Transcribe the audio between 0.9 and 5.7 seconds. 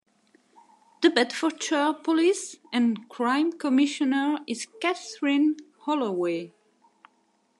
The Bedfordshire Police and Crime Commissioner is Kathryn